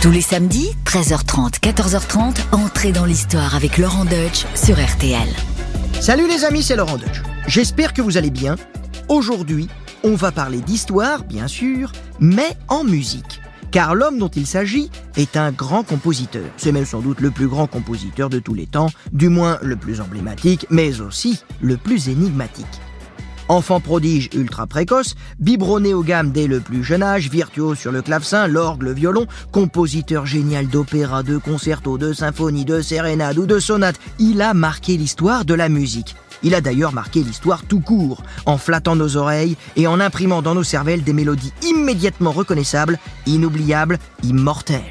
[0.00, 5.28] Tous les samedis, 13h30, 14h30, entrez dans l'histoire avec Laurent Deutsch sur RTL.
[6.00, 7.20] Salut les amis, c'est Laurent Deutsch.
[7.48, 8.54] J'espère que vous allez bien.
[9.08, 9.66] Aujourd'hui,
[10.04, 11.90] on va parler d'histoire, bien sûr,
[12.20, 13.40] mais en musique.
[13.72, 16.46] Car l'homme dont il s'agit est un grand compositeur.
[16.58, 19.74] C'est même sans doute le plus grand compositeur de tous les temps, du moins le
[19.74, 22.66] plus emblématique, mais aussi le plus énigmatique.
[23.48, 28.02] Enfant prodige ultra précoce, biberonné aux gammes dès le plus jeune âge, virtuose sur le
[28.02, 33.58] clavecin, l'orgue, le violon, compositeur génial d'opéra, de concertos, de symphonies, de sérénades ou de
[33.58, 36.14] sonates, il a marqué l'histoire de la musique.
[36.42, 40.54] Il a d'ailleurs marqué l'histoire tout court, en flattant nos oreilles et en imprimant dans
[40.54, 44.82] nos cervelles des mélodies immédiatement reconnaissables, inoubliables, immortelles.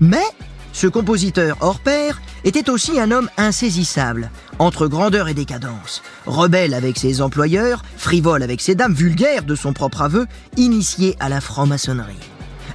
[0.00, 0.24] Mais
[0.72, 6.98] ce compositeur hors pair était aussi un homme insaisissable, entre grandeur et décadence, rebelle avec
[6.98, 10.26] ses employeurs, frivole avec ses dames, vulgaire de son propre aveu,
[10.56, 12.16] initié à la franc-maçonnerie.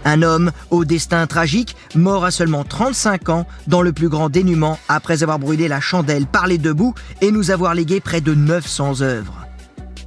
[0.06, 4.80] Un homme au destin tragique, mort à seulement 35 ans, dans le plus grand dénuement,
[4.88, 8.34] après avoir brûlé la chandelle par les deux bouts et nous avoir légué près de
[8.34, 9.46] 900 œuvres.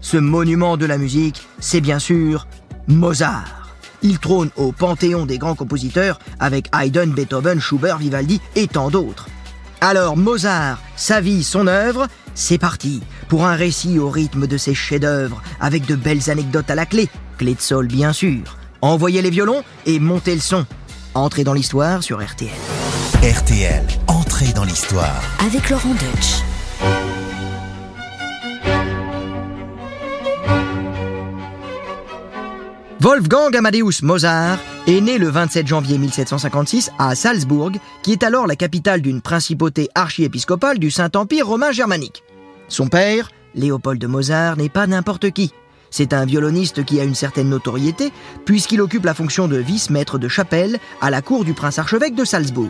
[0.01, 2.47] Ce monument de la musique, c'est bien sûr
[2.89, 3.60] Mozart.
[4.03, 9.29] Il trône au panthéon des grands compositeurs avec Haydn, Beethoven, Schubert, Vivaldi et tant d'autres.
[9.81, 14.75] Alors Mozart, sa vie, son œuvre, c'est parti pour un récit au rythme de ses
[14.75, 18.59] chefs-d'œuvre avec de belles anecdotes à la clé, clé de sol bien sûr.
[18.83, 20.67] Envoyez les violons et montez le son.
[21.15, 22.51] Entrez dans l'histoire sur RTL.
[23.23, 25.23] RTL, entrez dans l'histoire.
[25.47, 27.20] Avec Laurent Deutsch.
[33.03, 38.57] Wolfgang Amadeus Mozart est né le 27 janvier 1756 à Salzbourg, qui est alors la
[38.57, 42.23] capitale d'une principauté archiépiscopale du Saint-Empire romain germanique.
[42.69, 45.51] Son père, Léopold Mozart, n'est pas n'importe qui.
[45.89, 48.13] C'est un violoniste qui a une certaine notoriété,
[48.45, 52.69] puisqu'il occupe la fonction de vice-maître de chapelle à la cour du prince-archevêque de Salzbourg.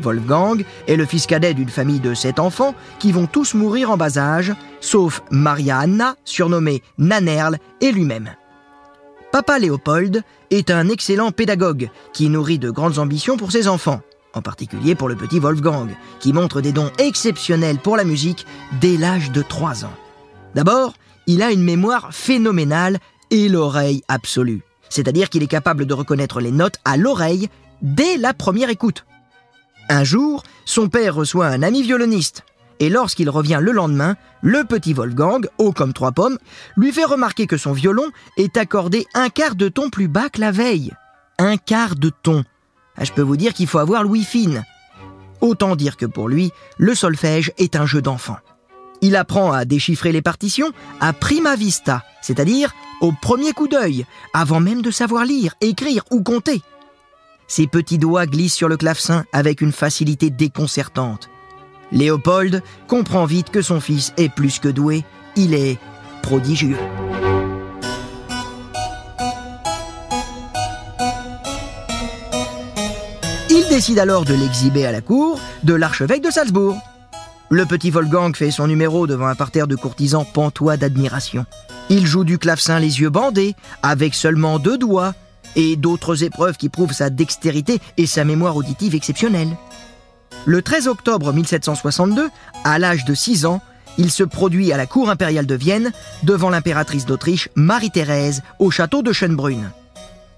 [0.00, 3.96] Wolfgang est le fils cadet d'une famille de sept enfants qui vont tous mourir en
[3.96, 8.30] bas âge, sauf Maria Anna, surnommée Nanerl, et lui-même.
[9.30, 14.00] Papa Léopold est un excellent pédagogue qui nourrit de grandes ambitions pour ses enfants,
[14.32, 18.46] en particulier pour le petit Wolfgang, qui montre des dons exceptionnels pour la musique
[18.80, 19.92] dès l'âge de 3 ans.
[20.54, 20.94] D'abord,
[21.26, 22.98] il a une mémoire phénoménale
[23.30, 27.50] et l'oreille absolue, c'est-à-dire qu'il est capable de reconnaître les notes à l'oreille
[27.82, 29.04] dès la première écoute.
[29.90, 32.44] Un jour, son père reçoit un ami violoniste,
[32.80, 36.38] et lorsqu'il revient le lendemain, le petit Wolfgang, haut comme trois pommes,
[36.76, 38.06] lui fait remarquer que son violon
[38.36, 40.92] est accordé un quart de ton plus bas que la veille.
[41.38, 42.44] Un quart de ton.
[42.96, 44.64] Ah, je peux vous dire qu'il faut avoir Louis fine.
[45.40, 48.38] Autant dire que pour lui, le solfège est un jeu d'enfant.
[49.00, 54.58] Il apprend à déchiffrer les partitions à prima vista, c'est-à-dire au premier coup d'œil, avant
[54.58, 56.62] même de savoir lire, écrire ou compter.
[57.46, 61.30] Ses petits doigts glissent sur le clavecin avec une facilité déconcertante.
[61.92, 65.04] Léopold comprend vite que son fils est plus que doué,
[65.36, 65.78] il est
[66.22, 66.76] prodigieux.
[73.50, 76.78] Il décide alors de l'exhiber à la cour de l'archevêque de Salzbourg.
[77.50, 81.46] Le petit Wolfgang fait son numéro devant un parterre de courtisans pantois d'admiration.
[81.88, 85.14] Il joue du clavecin les yeux bandés, avec seulement deux doigts,
[85.56, 89.56] et d'autres épreuves qui prouvent sa dextérité et sa mémoire auditive exceptionnelle.
[90.48, 92.30] Le 13 octobre 1762,
[92.64, 93.60] à l'âge de 6 ans,
[93.98, 95.92] il se produit à la cour impériale de Vienne
[96.22, 99.70] devant l'impératrice d'Autriche Marie-Thérèse au château de Schönbrunn.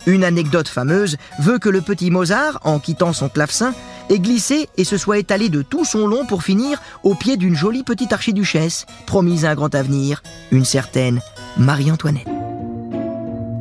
[0.07, 3.73] Une anecdote fameuse veut que le petit Mozart, en quittant son clavecin,
[4.09, 7.55] ait glissé et se soit étalé de tout son long pour finir au pied d'une
[7.55, 11.21] jolie petite archiduchesse, promise à un grand avenir, une certaine
[11.57, 12.27] Marie-Antoinette.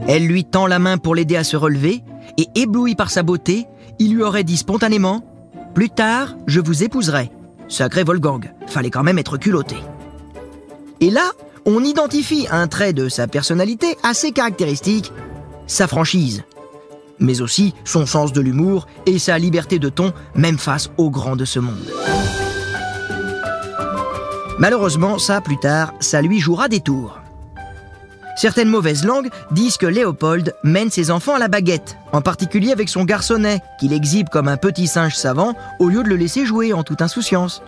[0.07, 2.01] Elle lui tend la main pour l'aider à se relever,
[2.37, 3.67] et ébloui par sa beauté,
[3.99, 5.23] il lui aurait dit spontanément
[5.73, 7.31] Plus tard, je vous épouserai.
[7.67, 9.77] Sacré Wolfgang, fallait quand même être culotté.
[10.99, 11.31] Et là,
[11.65, 15.13] on identifie un trait de sa personnalité assez caractéristique,
[15.67, 16.43] sa franchise,
[17.19, 21.35] mais aussi son sens de l'humour et sa liberté de ton, même face aux grands
[21.35, 21.85] de ce monde.
[24.57, 27.18] Malheureusement, ça, plus tard, ça lui jouera des tours.
[28.39, 32.87] Certaines mauvaises langues disent que Léopold mène ses enfants à la baguette, en particulier avec
[32.87, 36.71] son garçonnet, qu'il exhibe comme un petit singe savant au lieu de le laisser jouer
[36.71, 37.61] en toute insouciance.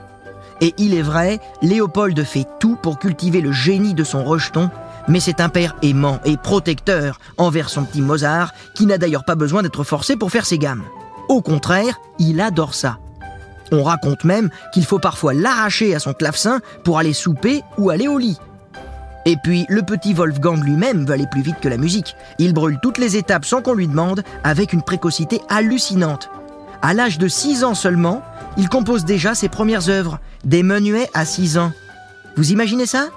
[0.62, 4.70] Et il est vrai, Léopold fait tout pour cultiver le génie de son rejeton,
[5.10, 9.36] mais c'est un père aimant et protecteur envers son petit Mozart, qui n'a d'ailleurs pas
[9.36, 10.86] besoin d'être forcé pour faire ses gammes.
[11.28, 12.98] Au contraire, il adore ça.
[13.74, 18.08] On raconte même qu'il faut parfois l'arracher à son clavecin pour aller souper ou aller
[18.08, 18.38] au lit.
[19.26, 22.16] Et puis, le petit Wolfgang lui-même veut aller plus vite que la musique.
[22.40, 26.30] Il brûle toutes les étapes sans qu'on lui demande, avec une précocité hallucinante.
[26.82, 28.24] À l'âge de 6 ans seulement,
[28.58, 31.72] il compose déjà ses premières œuvres, des menuets à 6 ans.
[32.36, 33.10] Vous imaginez ça?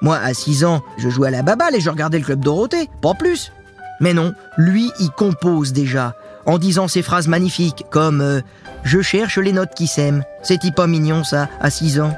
[0.00, 2.90] Moi, à 6 ans, je jouais à la baballe et je regardais le club Dorothée,
[3.00, 3.52] pas plus.
[4.00, 8.40] Mais non, lui, il compose déjà, en disant ces phrases magnifiques comme euh,
[8.82, 10.24] Je cherche les notes qui s'aiment.
[10.42, 12.12] C'est pas mignon ça, à 6 ans.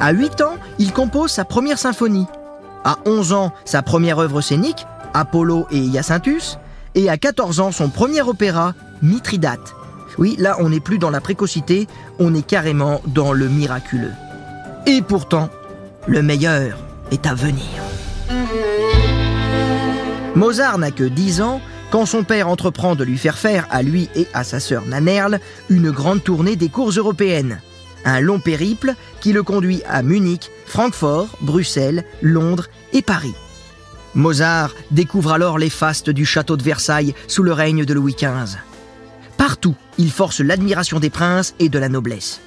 [0.00, 2.26] À 8 ans, il compose sa première symphonie.
[2.84, 6.58] À 11 ans, sa première œuvre scénique, Apollo et Hyacinthus.
[6.94, 9.74] Et à 14 ans, son premier opéra, Mithridate.
[10.18, 11.88] Oui, là, on n'est plus dans la précocité,
[12.18, 14.12] on est carrément dans le miraculeux.
[14.86, 15.48] Et pourtant,
[16.06, 16.78] le meilleur
[17.10, 17.64] est à venir.
[20.36, 21.60] Mozart n'a que 10 ans
[21.90, 25.38] quand son père entreprend de lui faire faire, à lui et à sa sœur Nanerle,
[25.70, 27.60] une grande tournée des cours européennes.
[28.04, 33.34] Un long périple qui le conduit à Munich, Francfort, Bruxelles, Londres et Paris.
[34.14, 38.58] Mozart découvre alors les fastes du château de Versailles sous le règne de Louis XV.
[39.36, 42.40] Partout, il force l'admiration des princes et de la noblesse.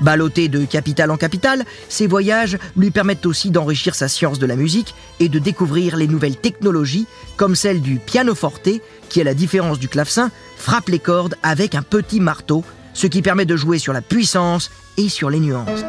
[0.00, 4.56] Ballotté de capitale en capitale, ses voyages lui permettent aussi d'enrichir sa science de la
[4.56, 7.06] musique et de découvrir les nouvelles technologies,
[7.36, 8.68] comme celle du pianoforte,
[9.08, 13.22] qui, à la différence du clavecin, frappe les cordes avec un petit marteau, ce qui
[13.22, 15.84] permet de jouer sur la puissance et sur les nuances.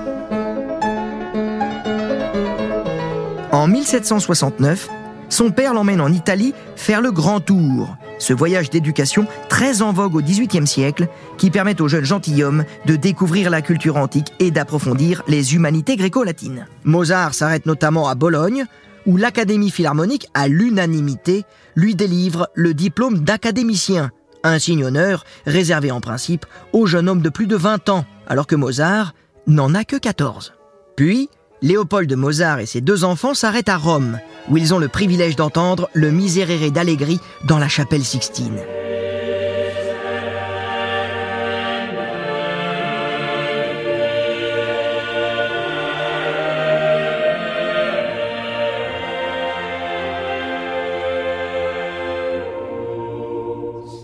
[3.66, 4.90] En 1769,
[5.28, 10.14] son père l'emmène en Italie faire le grand tour, ce voyage d'éducation très en vogue
[10.14, 11.08] au XVIIIe siècle
[11.40, 16.68] qui permet aux jeunes gentilshommes de découvrir la culture antique et d'approfondir les humanités gréco-latines.
[16.84, 18.66] Mozart s'arrête notamment à Bologne,
[19.08, 21.44] où l'Académie philharmonique, à l'unanimité,
[21.76, 24.12] lui délivre le diplôme d'académicien,
[24.44, 28.46] un signe honneur réservé en principe aux jeunes hommes de plus de 20 ans, alors
[28.46, 29.16] que Mozart
[29.48, 30.54] n'en a que 14.
[30.96, 31.30] Puis,
[31.66, 34.20] Léopold de Mozart et ses deux enfants s'arrêtent à Rome,
[34.50, 38.60] où ils ont le privilège d'entendre le Miserere d'Allegri dans la chapelle Sixtine.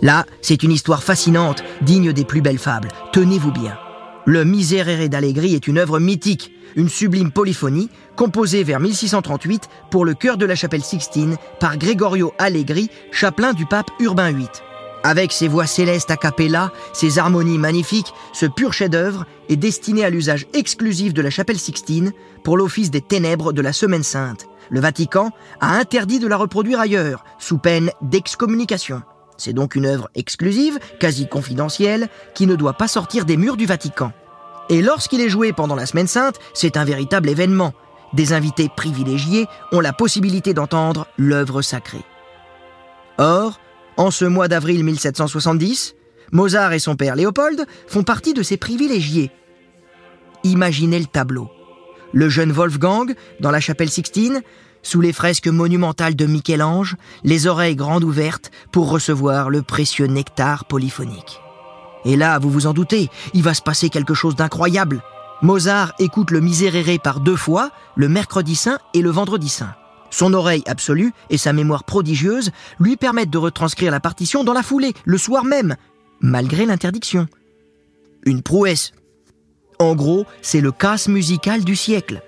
[0.01, 2.89] Là, c'est une histoire fascinante, digne des plus belles fables.
[3.13, 3.77] Tenez-vous bien.
[4.25, 10.13] Le Miserere d'Allegri est une œuvre mythique, une sublime polyphonie composée vers 1638 pour le
[10.13, 14.47] chœur de la chapelle Sixtine par Gregorio Allegri, chapelain du pape Urbain VIII.
[15.03, 20.11] Avec ses voix célestes a cappella, ses harmonies magnifiques, ce pur chef-d'œuvre est destiné à
[20.11, 22.11] l'usage exclusif de la chapelle Sixtine
[22.43, 24.45] pour l'office des ténèbres de la Semaine Sainte.
[24.69, 29.01] Le Vatican a interdit de la reproduire ailleurs, sous peine d'excommunication.
[29.43, 33.65] C'est donc une œuvre exclusive, quasi confidentielle, qui ne doit pas sortir des murs du
[33.65, 34.13] Vatican.
[34.69, 37.73] Et lorsqu'il est joué pendant la Semaine Sainte, c'est un véritable événement.
[38.13, 42.03] Des invités privilégiés ont la possibilité d'entendre l'œuvre sacrée.
[43.17, 43.59] Or,
[43.97, 45.95] en ce mois d'avril 1770,
[46.31, 49.31] Mozart et son père Léopold font partie de ces privilégiés.
[50.43, 51.49] Imaginez le tableau.
[52.13, 54.43] Le jeune Wolfgang, dans la chapelle Sixtine,
[54.83, 60.65] sous les fresques monumentales de Michel-Ange, les oreilles grandes ouvertes pour recevoir le précieux nectar
[60.65, 61.39] polyphonique.
[62.05, 65.01] Et là, vous vous en doutez, il va se passer quelque chose d'incroyable.
[65.41, 69.73] Mozart écoute le Miserere par deux fois, le mercredi saint et le vendredi saint.
[70.09, 74.61] Son oreille absolue et sa mémoire prodigieuse lui permettent de retranscrire la partition dans la
[74.61, 75.75] foulée, le soir même,
[76.19, 77.27] malgré l'interdiction.
[78.25, 78.91] Une prouesse.
[79.79, 82.21] En gros, c'est le casse musical du siècle.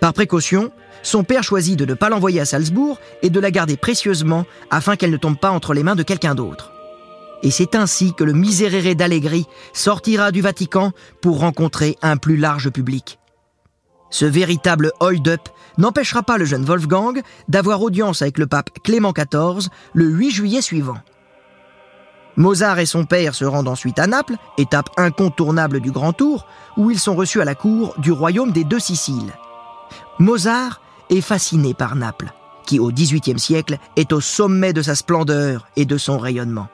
[0.00, 0.70] Par précaution,
[1.06, 4.96] son père choisit de ne pas l'envoyer à Salzbourg et de la garder précieusement afin
[4.96, 6.72] qu'elle ne tombe pas entre les mains de quelqu'un d'autre.
[7.44, 12.70] Et c'est ainsi que le Miserere d'Allegri sortira du Vatican pour rencontrer un plus large
[12.70, 13.20] public.
[14.10, 15.48] Ce véritable hold-up
[15.78, 20.62] n'empêchera pas le jeune Wolfgang d'avoir audience avec le pape Clément XIV le 8 juillet
[20.62, 20.98] suivant.
[22.34, 26.90] Mozart et son père se rendent ensuite à Naples, étape incontournable du Grand Tour, où
[26.90, 29.32] ils sont reçus à la cour du royaume des deux Siciles.
[30.18, 32.32] Mozart est fasciné par Naples,
[32.66, 36.68] qui au XVIIIe siècle est au sommet de sa splendeur et de son rayonnement.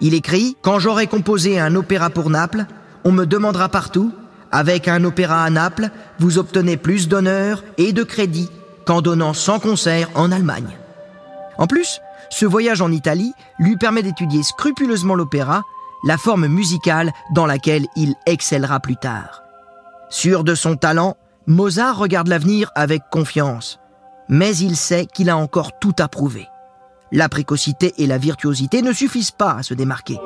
[0.00, 2.66] Il écrit Quand j'aurai composé un opéra pour Naples,
[3.04, 4.12] on me demandera partout
[4.50, 8.50] Avec un opéra à Naples, vous obtenez plus d'honneur et de crédit
[8.86, 10.76] qu'en donnant 100 concerts en Allemagne.
[11.58, 12.00] En plus,
[12.30, 15.62] ce voyage en Italie lui permet d'étudier scrupuleusement l'opéra,
[16.06, 19.42] la forme musicale dans laquelle il excellera plus tard.
[20.10, 23.78] Sûr de son talent, Mozart regarde l'avenir avec confiance,
[24.30, 26.48] mais il sait qu'il a encore tout à prouver.
[27.12, 30.18] La précocité et la virtuosité ne suffisent pas à se démarquer.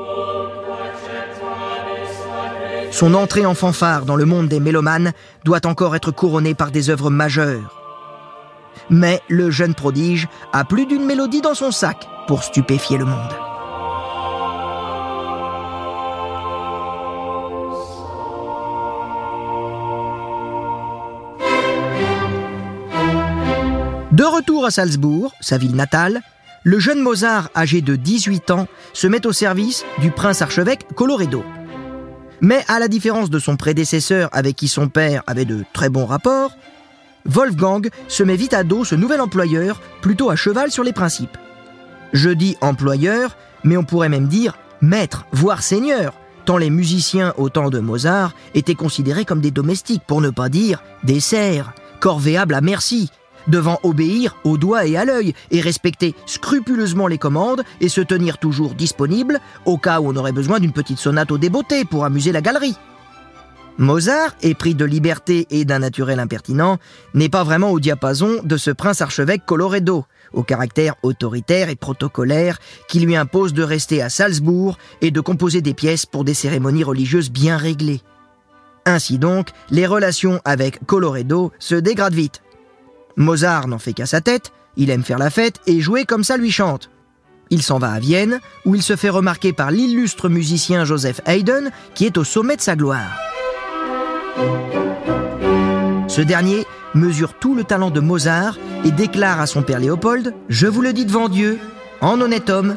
[2.92, 5.12] Son entrée en fanfare dans le monde des mélomanes
[5.44, 7.82] doit encore être couronnée par des œuvres majeures.
[8.88, 13.48] Mais le jeune prodige a plus d'une mélodie dans son sac pour stupéfier le monde.
[24.18, 26.22] De retour à Salzbourg, sa ville natale,
[26.64, 31.44] le jeune Mozart, âgé de 18 ans, se met au service du prince archevêque Coloredo.
[32.40, 36.04] Mais à la différence de son prédécesseur avec qui son père avait de très bons
[36.04, 36.50] rapports,
[37.26, 41.38] Wolfgang se met vite à dos ce nouvel employeur, plutôt à cheval sur les principes.
[42.12, 46.12] Je dis employeur, mais on pourrait même dire maître, voire seigneur,
[46.44, 50.48] tant les musiciens au temps de Mozart étaient considérés comme des domestiques, pour ne pas
[50.48, 53.12] dire des serfs, corvéables à merci,
[53.49, 58.38] devant obéir au doigt et à l'œil et respecter scrupuleusement les commandes et se tenir
[58.38, 62.33] toujours disponible au cas où on aurait besoin d'une petite sonate au débeauté pour amuser
[62.33, 62.76] la galerie.
[63.78, 66.78] Mozart, épris de liberté et d'un naturel impertinent,
[67.14, 72.59] n'est pas vraiment au diapason de ce prince archevêque Coloredo, au caractère autoritaire et protocolaire
[72.88, 76.83] qui lui impose de rester à Salzbourg et de composer des pièces pour des cérémonies
[76.83, 78.00] religieuses bien réglées.
[78.85, 82.43] Ainsi donc, les relations avec Coloredo se dégradent vite.
[83.18, 86.37] Mozart n'en fait qu'à sa tête, il aime faire la fête et jouer comme ça
[86.37, 86.88] lui chante.
[87.50, 91.70] Il s'en va à Vienne, où il se fait remarquer par l'illustre musicien Joseph Haydn,
[91.94, 93.18] qui est au sommet de sa gloire.
[96.06, 100.68] Ce dernier mesure tout le talent de Mozart et déclare à son père Léopold Je
[100.68, 101.58] vous le dis devant Dieu,
[102.00, 102.76] en honnête homme,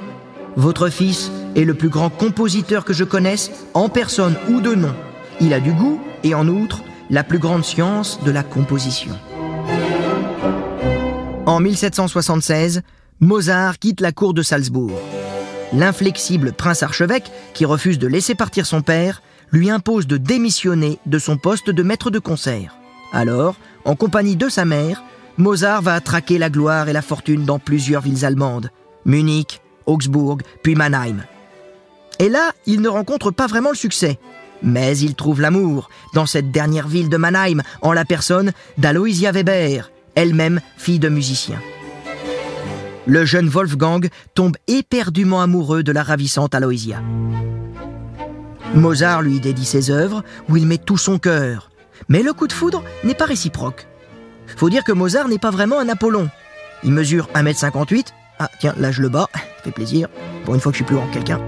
[0.55, 4.93] votre fils est le plus grand compositeur que je connaisse, en personne ou de nom.
[5.39, 9.13] Il a du goût et en outre la plus grande science de la composition.
[11.47, 12.83] En 1776,
[13.19, 14.99] Mozart quitte la cour de Salzbourg.
[15.73, 21.17] L'inflexible prince archevêque, qui refuse de laisser partir son père, lui impose de démissionner de
[21.17, 22.77] son poste de maître de concert.
[23.11, 23.55] Alors,
[23.85, 25.03] en compagnie de sa mère,
[25.37, 28.69] Mozart va traquer la gloire et la fortune dans plusieurs villes allemandes,
[29.05, 31.23] Munich, Augsbourg, puis Mannheim.
[32.19, 34.19] Et là, il ne rencontre pas vraiment le succès.
[34.61, 39.89] Mais il trouve l'amour dans cette dernière ville de Mannheim en la personne d'Aloysia Weber,
[40.15, 41.59] elle-même fille de musicien.
[43.07, 47.01] Le jeune Wolfgang tombe éperdument amoureux de la ravissante Aloysia.
[48.75, 51.71] Mozart lui dédie ses œuvres où il met tout son cœur.
[52.09, 53.87] Mais le coup de foudre n'est pas réciproque.
[54.55, 56.29] Faut dire que Mozart n'est pas vraiment un Apollon.
[56.83, 58.07] Il mesure 1m58.
[58.39, 59.29] Ah, tiens, là je le bats.
[59.33, 60.07] Ça fait plaisir.
[60.45, 61.39] Pour une fois que je suis plus grand que quelqu'un.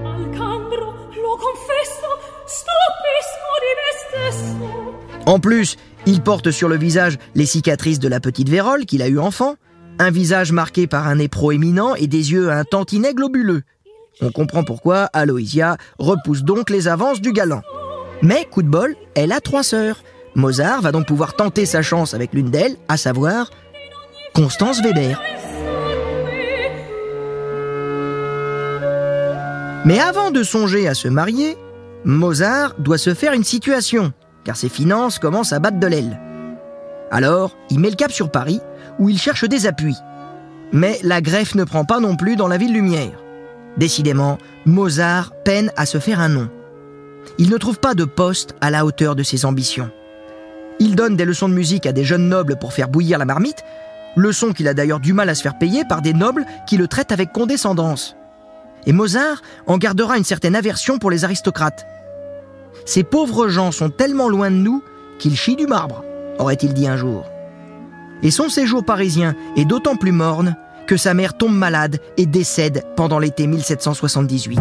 [5.26, 9.08] En plus, il porte sur le visage les cicatrices de la petite vérole qu'il a
[9.08, 9.54] eue enfant,
[9.98, 13.62] un visage marqué par un nez proéminent et des yeux un tantinet globuleux.
[14.20, 17.62] On comprend pourquoi Aloysia repousse donc les avances du galant.
[18.22, 20.02] Mais, coup de bol, elle a trois sœurs.
[20.34, 23.50] Mozart va donc pouvoir tenter sa chance avec l'une d'elles, à savoir
[24.34, 25.20] Constance Weber.
[29.84, 31.56] Mais avant de songer à se marier,
[32.04, 34.12] Mozart doit se faire une situation
[34.44, 36.20] car ses finances commencent à battre de l'aile.
[37.10, 38.60] Alors, il met le cap sur Paris,
[38.98, 39.96] où il cherche des appuis.
[40.72, 43.22] Mais la greffe ne prend pas non plus dans la ville lumière.
[43.76, 46.48] Décidément, Mozart peine à se faire un nom.
[47.38, 49.90] Il ne trouve pas de poste à la hauteur de ses ambitions.
[50.78, 53.64] Il donne des leçons de musique à des jeunes nobles pour faire bouillir la marmite,
[54.16, 56.88] leçons qu'il a d'ailleurs du mal à se faire payer par des nobles qui le
[56.88, 58.16] traitent avec condescendance.
[58.86, 61.86] Et Mozart en gardera une certaine aversion pour les aristocrates.
[62.84, 64.82] Ces pauvres gens sont tellement loin de nous
[65.18, 66.04] qu'ils chient du marbre,
[66.38, 67.24] aurait-il dit un jour.
[68.22, 72.84] Et son séjour parisien est d'autant plus morne que sa mère tombe malade et décède
[72.96, 74.60] pendant l'été 1778.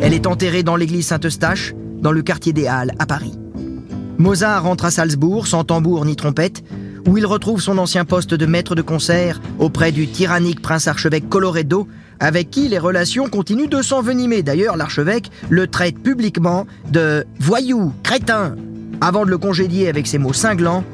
[0.00, 3.38] Elle est enterrée dans l'église Saint-Eustache, dans le quartier des Halles, à Paris.
[4.18, 6.62] Mozart rentre à Salzbourg sans tambour ni trompette,
[7.06, 11.28] où il retrouve son ancien poste de maître de concert auprès du tyrannique prince archevêque
[11.28, 11.86] Coloredo,
[12.20, 14.42] avec qui les relations continuent de s'envenimer.
[14.42, 18.56] D'ailleurs, l'archevêque le traite publiquement de voyou, crétin,
[19.00, 20.84] avant de le congédier avec ces mots cinglants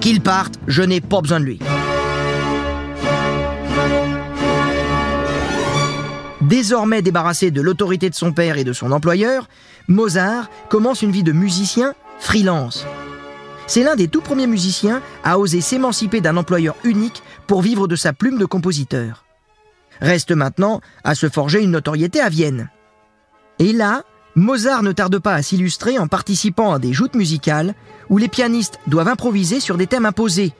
[0.00, 1.58] Qu'il parte, je n'ai pas besoin de lui.
[6.40, 9.48] Désormais débarrassé de l'autorité de son père et de son employeur,
[9.86, 12.86] Mozart commence une vie de musicien freelance.
[13.66, 17.96] C'est l'un des tout premiers musiciens à oser s'émanciper d'un employeur unique pour vivre de
[17.96, 19.27] sa plume de compositeur.
[20.00, 22.70] Reste maintenant à se forger une notoriété à Vienne.
[23.58, 27.74] Et là, Mozart ne tarde pas à s'illustrer en participant à des joutes musicales
[28.08, 30.52] où les pianistes doivent improviser sur des thèmes imposés,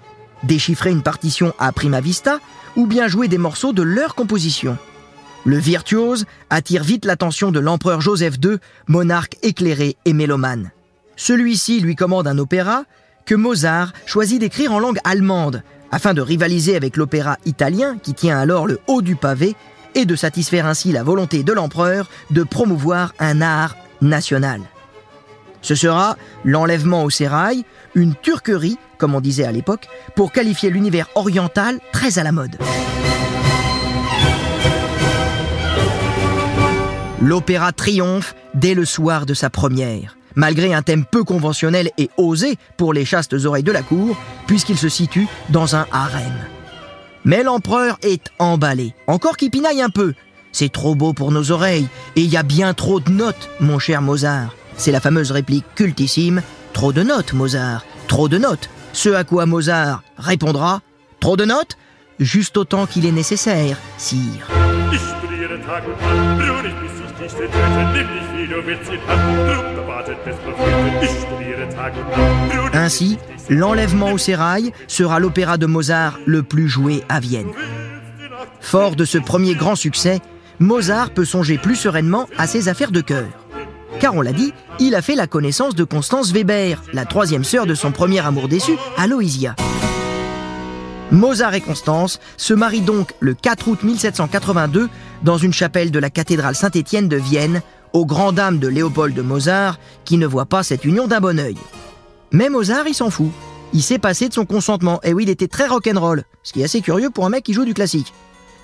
[0.43, 2.41] déchiffrer une partition à prima vista
[2.77, 4.77] ou bien jouer des morceaux de leur composition.
[5.45, 8.57] Le virtuose attire vite l'attention de l'empereur Joseph II,
[8.89, 10.73] monarque éclairé et mélomane.
[11.17, 12.85] Celui-ci lui commande un opéra
[13.25, 18.39] que Mozart choisit d'écrire en langue allemande, afin de rivaliser avec l'opéra italien qui tient
[18.39, 19.57] alors le haut du pavé
[19.95, 24.61] et de satisfaire ainsi la volonté de l'empereur de promouvoir un art national.
[25.63, 27.65] Ce sera l'enlèvement au sérail,
[27.95, 32.57] une turquerie, comme on disait à l'époque, pour qualifier l'univers oriental très à la mode.
[37.21, 42.57] L'opéra triomphe dès le soir de sa première, malgré un thème peu conventionnel et osé
[42.77, 44.17] pour les chastes oreilles de la cour,
[44.47, 46.33] puisqu'il se situe dans un harem.
[47.25, 50.15] Mais l'empereur est emballé, encore qu'il pinaille un peu.
[50.53, 53.81] C'est trop beau pour nos oreilles, et il y a bien trop de notes, mon
[53.81, 54.55] cher Mozart.
[54.77, 56.41] C'est la fameuse réplique cultissime
[56.73, 58.71] Trop de notes, Mozart, trop de notes.
[58.93, 60.83] Ce à quoi Mozart répondra
[61.19, 61.77] Trop de notes
[62.21, 64.47] Juste autant qu'il est nécessaire, sire.
[72.75, 73.19] Ainsi,
[73.51, 77.51] l'enlèvement au sérail sera l'opéra de Mozart le plus joué à Vienne.
[78.61, 80.21] Fort de ce premier grand succès,
[80.61, 83.27] Mozart peut songer plus sereinement à ses affaires de cœur.
[83.99, 87.67] Car on l'a dit, il a fait la connaissance de Constance Weber, la troisième sœur
[87.67, 89.57] de son premier amour déçu, Aloysia.
[91.11, 94.89] Mozart et Constance se marient donc le 4 août 1782
[95.23, 99.23] dans une chapelle de la cathédrale Saint-Étienne de Vienne, aux grandes dames de Léopold de
[99.23, 101.57] Mozart, qui ne voit pas cette union d'un bon oeil.
[102.33, 103.31] Mais Mozart, il s'en fout.
[103.73, 106.65] Il s'est passé de son consentement, et oui, il était très rock'n'roll, ce qui est
[106.65, 108.13] assez curieux pour un mec qui joue du classique.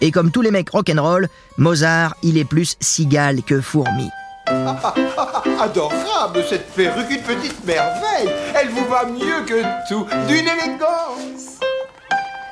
[0.00, 4.08] Et comme tous les mecs rock'n'roll, Mozart, il est plus cigale que fourmi.
[4.48, 8.30] Adorable cette perruque, une petite merveille.
[8.54, 11.60] Elle vous va mieux que tout, d'une élégance.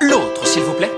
[0.01, 0.91] L'autre, s'il vous plaît.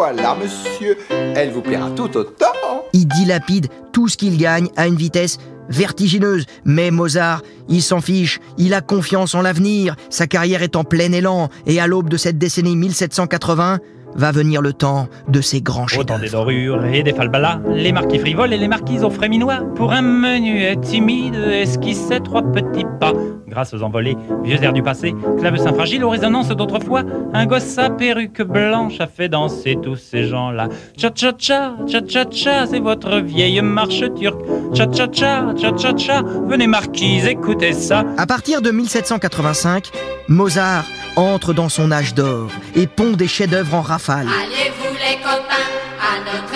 [0.00, 2.46] Voilà, monsieur, elle vous plaira tout autant.
[2.94, 5.36] Il dilapide tout ce qu'il gagne à une vitesse
[5.68, 6.46] vertigineuse.
[6.64, 11.12] Mais Mozart, il s'en fiche, il a confiance en l'avenir, sa carrière est en plein
[11.12, 13.80] élan, et à l'aube de cette décennie 1780,
[14.14, 17.92] va venir le temps de ces grands Autant des chefs dorures et des falbalas, les
[17.92, 19.58] marquis frivoles et les marquises au fréminois.
[19.76, 23.12] Pour un menuet timide, esquissait trois petits pas.
[23.50, 27.02] Grâce aux envolées, vieux airs du passé, clavecin fragile aux résonances d'autrefois,
[27.34, 30.68] un gosse à perruque blanche a fait danser tous ces gens-là.
[30.96, 34.40] Cha-cha-cha, cha-cha-cha, c'est votre vieille marche turque.
[34.72, 38.04] Cha-cha-cha, cha-cha-cha, venez marquise, écoutez ça.
[38.16, 39.90] À partir de 1785,
[40.28, 40.84] Mozart
[41.16, 44.28] entre dans son âge d'or et pond des chefs-d'œuvre en rafale.
[44.28, 45.66] Allez-vous les copains
[46.00, 46.49] à notre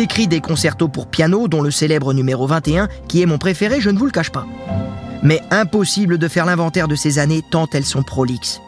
[0.00, 3.90] Écrit des concertos pour piano, dont le célèbre numéro 21, qui est mon préféré, je
[3.90, 4.46] ne vous le cache pas.
[5.22, 8.62] Mais impossible de faire l'inventaire de ces années tant elles sont prolixes.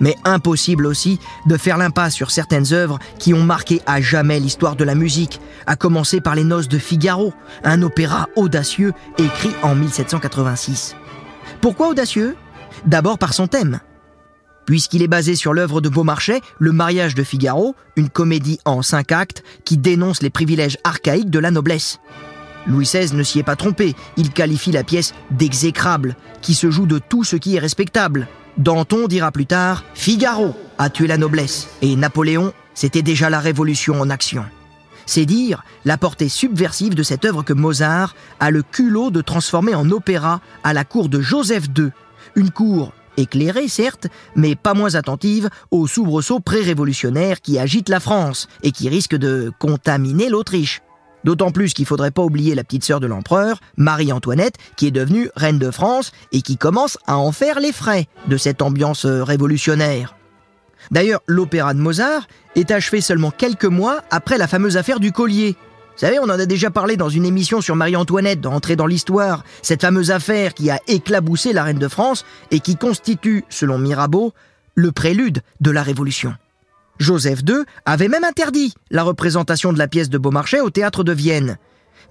[0.00, 4.76] Mais impossible aussi de faire l'impasse sur certaines œuvres qui ont marqué à jamais l'histoire
[4.76, 9.74] de la musique, à commencer par Les Noces de Figaro, un opéra audacieux écrit en
[9.74, 10.96] 1786.
[11.60, 12.34] Pourquoi audacieux?
[12.86, 13.80] D'abord par son thème.
[14.68, 19.12] Puisqu'il est basé sur l'œuvre de Beaumarchais, Le mariage de Figaro, une comédie en cinq
[19.12, 22.00] actes qui dénonce les privilèges archaïques de la noblesse.
[22.66, 26.84] Louis XVI ne s'y est pas trompé, il qualifie la pièce d'exécrable, qui se joue
[26.84, 28.28] de tout ce qui est respectable.
[28.58, 33.98] Danton dira plus tard Figaro a tué la noblesse et Napoléon, c'était déjà la révolution
[33.98, 34.44] en action.
[35.06, 39.74] C'est dire la portée subversive de cette œuvre que Mozart a le culot de transformer
[39.74, 41.88] en opéra à la cour de Joseph II,
[42.36, 48.48] une cour éclairée certes, mais pas moins attentive aux soubresauts pré-révolutionnaires qui agitent la France
[48.62, 50.82] et qui risquent de contaminer l'Autriche.
[51.24, 55.30] D'autant plus qu'il faudrait pas oublier la petite sœur de l'empereur, Marie-Antoinette, qui est devenue
[55.36, 59.24] reine de France et qui commence à en faire les frais de cette ambiance euh,
[59.24, 60.14] révolutionnaire.
[60.90, 65.56] D'ailleurs, l'opéra de Mozart est achevé seulement quelques mois après la fameuse affaire du collier.
[65.98, 69.42] Vous savez, on en a déjà parlé dans une émission sur Marie-Antoinette, d'entrer dans l'histoire,
[69.62, 74.32] cette fameuse affaire qui a éclaboussé la reine de France et qui constitue, selon Mirabeau,
[74.76, 76.36] le prélude de la Révolution.
[77.00, 81.10] Joseph II avait même interdit la représentation de la pièce de Beaumarchais au théâtre de
[81.10, 81.58] Vienne.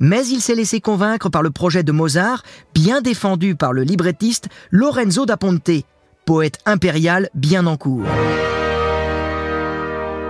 [0.01, 2.43] Mais il s'est laissé convaincre par le projet de Mozart,
[2.75, 5.85] bien défendu par le librettiste Lorenzo da Ponte,
[6.25, 8.03] poète impérial bien en cours.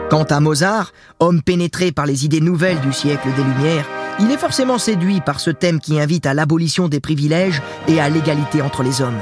[0.10, 3.86] Quant à Mozart, homme pénétré par les idées nouvelles du siècle des Lumières,
[4.22, 8.08] il est forcément séduit par ce thème qui invite à l'abolition des privilèges et à
[8.08, 9.20] l'égalité entre les hommes.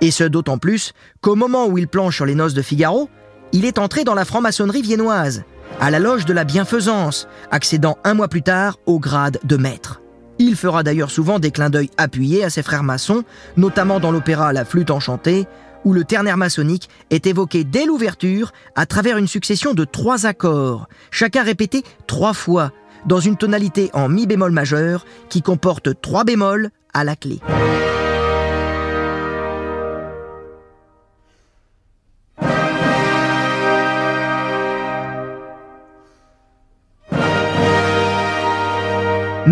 [0.00, 3.10] Et ce d'autant plus qu'au moment où il planche sur les noces de Figaro,
[3.50, 5.42] il est entré dans la franc-maçonnerie viennoise,
[5.80, 10.02] à la loge de la bienfaisance, accédant un mois plus tard au grade de maître.
[10.38, 13.24] Il fera d'ailleurs souvent des clins d'œil appuyés à ses frères maçons,
[13.56, 15.46] notamment dans l'opéra La flûte enchantée,
[15.84, 20.88] où le ternaire maçonnique est évoqué dès l'ouverture à travers une succession de trois accords,
[21.10, 22.72] chacun répété trois fois,
[23.06, 27.40] dans une tonalité en mi bémol majeur qui comporte trois bémols à la clé.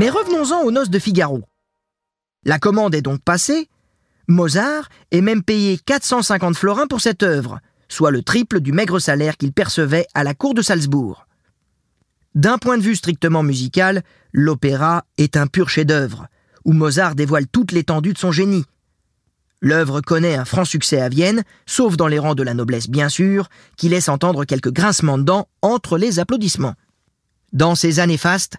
[0.01, 1.43] Mais revenons-en aux noces de Figaro.
[2.47, 3.69] La commande est donc passée.
[4.31, 9.37] Mozart est même payé 450 florins pour cette œuvre, soit le triple du maigre salaire
[9.37, 11.27] qu'il percevait à la cour de Salzbourg.
[12.37, 16.29] D'un point de vue strictement musical, l'opéra est un pur chef-d'œuvre,
[16.65, 18.65] où Mozart dévoile toute l'étendue de son génie.
[19.61, 23.09] L'œuvre connaît un franc succès à Vienne, sauf dans les rangs de la noblesse bien
[23.09, 26.77] sûr, qui laisse entendre quelques grincements de dents entre les applaudissements.
[27.53, 28.59] Dans ces années fastes,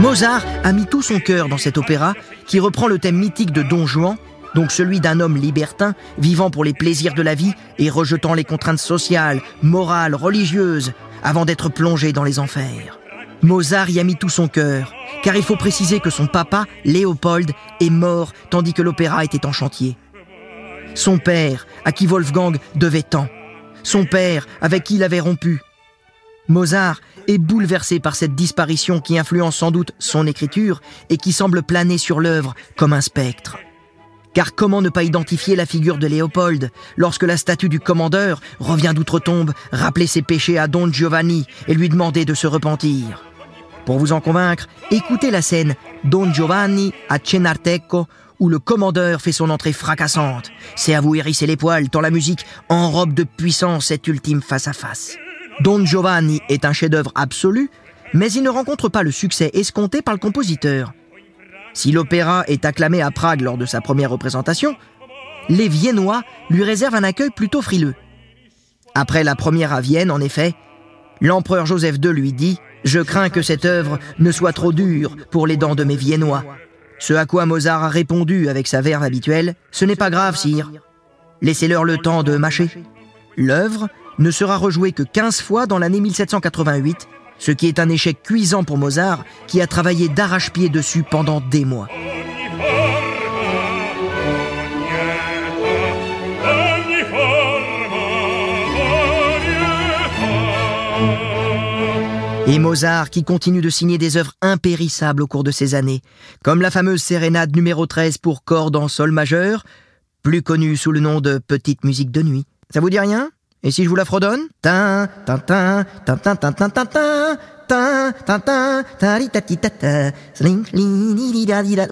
[0.00, 2.14] Mozart a mis tout son cœur dans cet opéra
[2.46, 4.16] qui reprend le thème mythique de Don Juan,
[4.54, 8.44] donc celui d'un homme libertin vivant pour les plaisirs de la vie et rejetant les
[8.44, 12.98] contraintes sociales, morales, religieuses, avant d'être plongé dans les enfers.
[13.42, 17.50] Mozart y a mis tout son cœur, car il faut préciser que son papa, Léopold,
[17.80, 19.98] est mort tandis que l'opéra était en chantier.
[20.94, 23.28] Son père, à qui Wolfgang devait tant.
[23.82, 25.60] Son père, avec qui il avait rompu.
[26.50, 31.62] Mozart est bouleversé par cette disparition qui influence sans doute son écriture et qui semble
[31.62, 33.56] planer sur l'œuvre comme un spectre.
[34.34, 38.92] Car comment ne pas identifier la figure de Léopold lorsque la statue du commandeur revient
[38.94, 43.24] d'outre-tombe rappeler ses péchés à Don Giovanni et lui demander de se repentir?
[43.86, 48.06] Pour vous en convaincre, écoutez la scène Don Giovanni à Cenarteco
[48.40, 50.50] où le commandeur fait son entrée fracassante.
[50.74, 55.16] C'est à vous hérisser les poils tant la musique enrobe de puissance cet ultime face-à-face.
[55.58, 57.70] Don Giovanni est un chef-d'œuvre absolu,
[58.14, 60.92] mais il ne rencontre pas le succès escompté par le compositeur.
[61.74, 64.76] Si l'opéra est acclamé à Prague lors de sa première représentation,
[65.48, 67.94] les Viennois lui réservent un accueil plutôt frileux.
[68.94, 70.54] Après la première à Vienne, en effet,
[71.20, 75.46] l'empereur Joseph II lui dit Je crains que cette œuvre ne soit trop dure pour
[75.46, 76.44] les dents de mes Viennois.
[76.98, 80.70] Ce à quoi Mozart a répondu avec sa verve habituelle Ce n'est pas grave, sire.
[81.40, 82.68] Laissez-leur le temps de mâcher.
[83.36, 83.88] L'œuvre
[84.20, 87.08] ne sera rejouée que 15 fois dans l'année 1788
[87.40, 91.64] ce qui est un échec cuisant pour Mozart, qui a travaillé d'arrache-pied dessus pendant des
[91.64, 91.88] mois.
[102.46, 106.02] Et Mozart qui continue de signer des œuvres impérissables au cours de ces années,
[106.44, 109.64] comme la fameuse sérénade numéro 13 pour cordes en sol majeur,
[110.22, 112.44] plus connue sous le nom de Petite musique de nuit.
[112.70, 113.30] Ça vous dit rien?
[113.62, 114.40] Et si je vous la fredonne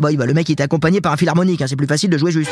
[0.00, 2.33] bah, le mec était accompagné par un fil harmonique, hein, c'est plus facile de jouer
[2.33, 2.50] juste.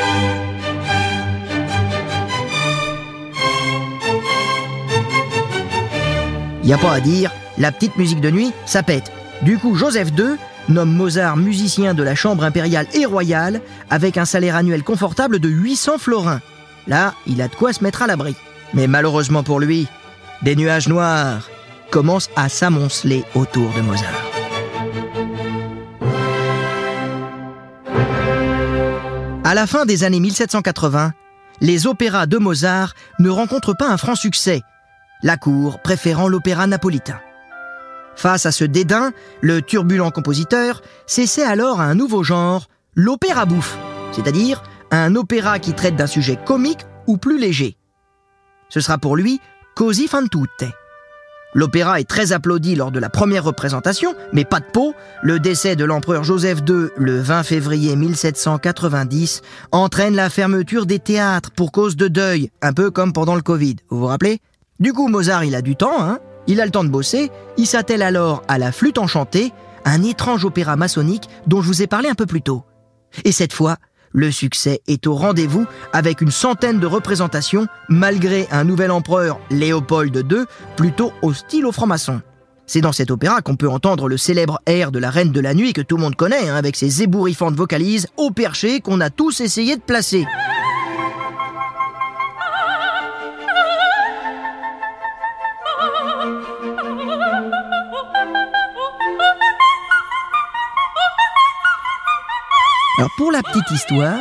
[6.62, 9.12] Y a pas à dire, la petite musique de nuit, ça pète.
[9.42, 10.36] Du coup, Joseph II
[10.68, 15.48] nomme Mozart musicien de la chambre impériale et royale avec un salaire annuel confortable de
[15.48, 16.40] 800 florins.
[16.86, 18.36] Là, il a de quoi se mettre à l'abri.
[18.74, 19.86] Mais malheureusement pour lui,
[20.42, 21.48] des nuages noirs
[21.90, 24.26] commencent à s'amonceler autour de Mozart.
[29.44, 31.12] À la fin des années 1780,
[31.60, 34.62] les opéras de Mozart ne rencontrent pas un franc succès,
[35.22, 37.20] la cour préférant l'opéra napolitain.
[38.16, 43.78] Face à ce dédain, le turbulent compositeur s'essaie alors à un nouveau genre, l'opéra bouffe,
[44.12, 47.76] c'est-à-dire un opéra qui traite d'un sujet comique ou plus léger.
[48.68, 49.40] Ce sera pour lui
[49.74, 50.64] Così fan tutte.
[51.54, 55.74] L'opéra est très applaudi lors de la première représentation, mais pas de peau, le décès
[55.74, 61.96] de l'empereur Joseph II le 20 février 1790 entraîne la fermeture des théâtres pour cause
[61.96, 64.40] de deuil, un peu comme pendant le Covid, vous vous rappelez?
[64.80, 66.18] Du coup, Mozart, il a du temps, hein.
[66.46, 69.52] Il a le temps de bosser, il s'attelle alors à la flûte enchantée,
[69.84, 72.64] un étrange opéra maçonnique dont je vous ai parlé un peu plus tôt.
[73.24, 73.78] Et cette fois,
[74.16, 80.16] le succès est au rendez-vous avec une centaine de représentations malgré un nouvel empereur, Léopold
[80.16, 80.44] II,
[80.76, 82.22] plutôt hostile aux francs-maçons.
[82.66, 85.54] C'est dans cet opéra qu'on peut entendre le célèbre air de la Reine de la
[85.54, 89.10] Nuit que tout le monde connaît, hein, avec ses ébouriffantes vocalises au perché qu'on a
[89.10, 90.26] tous essayé de placer.
[102.98, 104.20] Alors pour la petite histoire,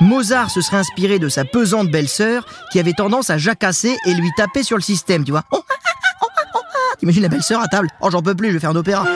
[0.00, 4.30] Mozart se serait inspiré de sa pesante belle-sœur qui avait tendance à jacasser et lui
[4.36, 5.44] taper sur le système, tu vois.
[5.52, 6.58] Oh, ah, ah, oh, ah, oh,
[6.98, 7.86] T'imagines la belle-sœur à table?
[8.00, 9.06] Oh j'en peux plus, je vais faire un opéra.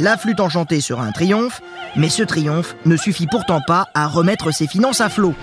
[0.00, 1.62] La flûte enchantée sera un triomphe,
[1.94, 5.34] mais ce triomphe ne suffit pourtant pas à remettre ses finances à flot.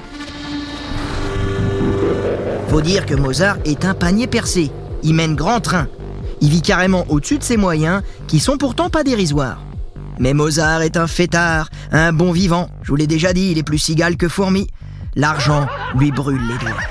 [2.68, 4.72] Faut dire que Mozart est un panier percé.
[5.04, 5.88] Il mène grand train.
[6.42, 9.60] Il vit carrément au-dessus de ses moyens, qui sont pourtant pas dérisoires.
[10.20, 12.70] Mais Mozart est un fêtard, un bon vivant.
[12.84, 14.68] Je vous l'ai déjà dit, il est plus cigale que fourmi.
[15.16, 16.82] L'argent lui brûle les doigts.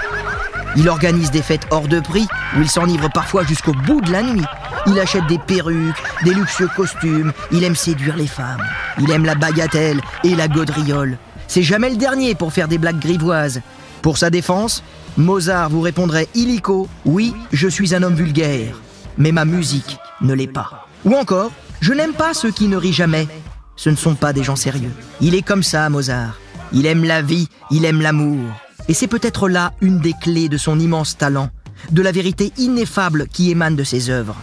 [0.77, 4.23] Il organise des fêtes hors de prix, où il s'enivre parfois jusqu'au bout de la
[4.23, 4.45] nuit.
[4.87, 8.63] Il achète des perruques, des luxueux costumes, il aime séduire les femmes.
[8.99, 11.19] Il aime la bagatelle et la gaudriole.
[11.47, 13.61] C'est jamais le dernier pour faire des blagues grivoises.
[14.01, 14.83] Pour sa défense,
[15.17, 18.81] Mozart vous répondrait illico Oui, je suis un homme vulgaire,
[19.19, 20.89] mais ma musique ne l'est pas.
[21.05, 23.27] Ou encore Je n'aime pas ceux qui ne rient jamais.
[23.75, 24.93] Ce ne sont pas des gens sérieux.
[25.21, 26.39] Il est comme ça, Mozart.
[26.73, 28.39] Il aime la vie, il aime l'amour.
[28.87, 31.51] Et c'est peut-être là une des clés de son immense talent,
[31.91, 34.37] de la vérité ineffable qui émane de ses œuvres.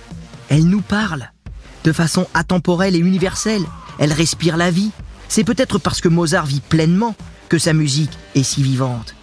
[0.50, 1.32] Elle nous parle,
[1.86, 3.64] de façon atemporelle et universelle.
[4.00, 4.92] Elle respire la vie.
[5.30, 7.16] C'est peut-être parce que Mozart vit pleinement
[7.48, 9.16] que sa musique est si vivante.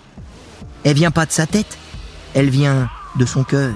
[0.85, 1.77] Elle vient pas de sa tête,
[2.33, 3.75] elle vient de son cœur.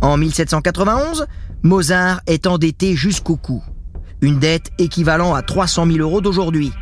[0.00, 1.26] En 1791,
[1.64, 3.62] Mozart est endetté jusqu'au cou.
[4.20, 6.72] Une dette équivalent à 300 000 euros d'aujourd'hui.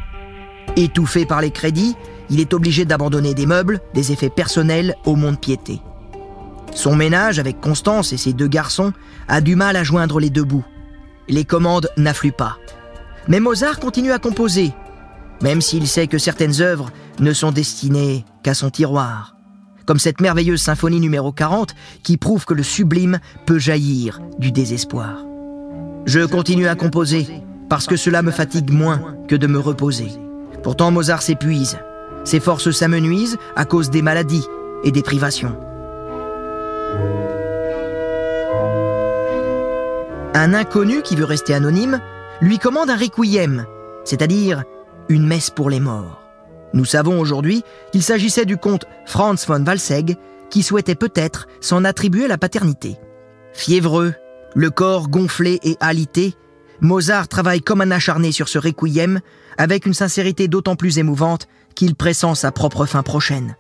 [0.75, 1.95] Étouffé par les crédits,
[2.31, 5.81] il est obligé d'abandonner des meubles, des effets personnels au monde-piété.
[6.75, 8.93] Son ménage, avec Constance et ses deux garçons,
[9.29, 10.65] a du mal à joindre les deux bouts.
[11.29, 12.59] Les commandes n'affluent pas.
[13.29, 14.73] Mais Mozart continue à composer,
[15.43, 16.91] même s'il sait que certaines œuvres
[17.21, 19.32] ne sont destinées qu'à son tiroir.
[19.87, 25.25] Comme cette merveilleuse symphonie numéro 40 qui prouve que le sublime peut jaillir du désespoir.
[26.07, 27.27] Je continue à composer
[27.69, 30.09] parce que cela me fatigue moins que de me reposer.
[30.63, 31.79] Pourtant Mozart s'épuise.
[32.25, 34.47] Ses forces s'amenuisent à cause des maladies
[34.85, 35.57] et des privations.
[40.35, 42.01] Un inconnu qui veut rester anonyme
[42.41, 43.67] lui commande un requiem,
[44.05, 44.65] c'est-à-dire
[45.09, 46.22] une messe pour les morts.
[46.75, 50.17] Nous savons aujourd'hui qu'il s'agissait du comte Franz von Walsegg
[50.51, 52.97] qui souhaitait peut-être s'en attribuer la paternité.
[53.53, 54.15] Fiévreux,
[54.55, 56.35] le corps gonflé et alité,
[56.81, 59.21] Mozart travaille comme un acharné sur ce requiem
[59.57, 63.57] avec une sincérité d'autant plus émouvante qu'il pressent sa propre fin prochaine.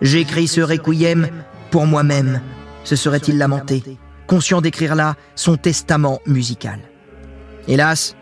[0.00, 1.28] J'écris ce requiem
[1.70, 2.40] pour moi-même,
[2.84, 3.82] se serait-il lamenté,
[4.26, 6.78] conscient d'écrire là son testament musical.
[7.66, 8.14] Hélas,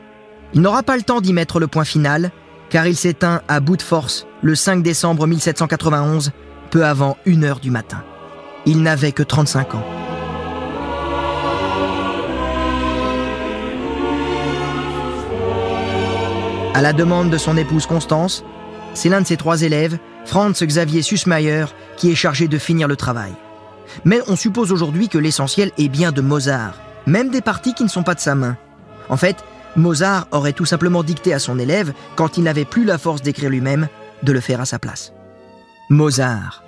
[0.54, 2.30] il n'aura pas le temps d'y mettre le point final,
[2.70, 6.32] car il s'éteint à bout de force le 5 décembre 1791,
[6.70, 8.02] peu avant 1 heure du matin.
[8.66, 9.84] Il n'avait que 35 ans.
[16.74, 18.44] À la demande de son épouse Constance,
[18.92, 21.64] c'est l'un de ses trois élèves, Franz Xavier Sussmayer,
[21.96, 23.32] qui est chargé de finir le travail.
[24.04, 26.74] Mais on suppose aujourd'hui que l'essentiel est bien de Mozart,
[27.06, 28.58] même des parties qui ne sont pas de sa main.
[29.08, 29.36] En fait,
[29.76, 33.50] Mozart aurait tout simplement dicté à son élève, quand il n'avait plus la force d'écrire
[33.50, 33.88] lui-même,
[34.22, 35.12] de le faire à sa place.
[35.90, 36.64] Mozart,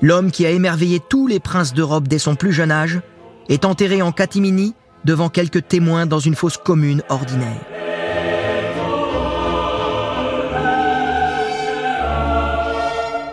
[0.00, 3.00] l'homme qui a émerveillé tous les princes d'Europe dès son plus jeune âge,
[3.48, 7.60] est enterré en catimini devant quelques témoins dans une fosse commune ordinaire.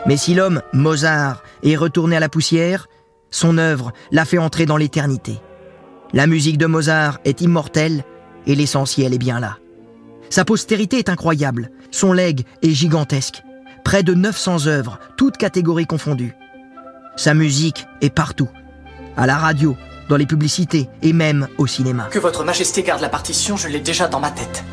[0.08, 2.88] Mais si l'homme, Mozart, est retourné à la poussière,
[3.30, 5.40] son œuvre l'a fait entrer dans l'éternité.
[6.12, 8.04] La musique de Mozart est immortelle
[8.48, 9.58] et l'essentiel est bien là.
[10.30, 13.44] Sa postérité est incroyable, son legs est gigantesque.
[13.84, 16.34] Près de 900 œuvres, toutes catégories confondues.
[17.16, 18.50] Sa musique est partout.
[19.18, 19.76] À la radio,
[20.08, 22.08] dans les publicités et même au cinéma.
[22.12, 24.64] Que votre majesté garde la partition, je l'ai déjà dans ma tête.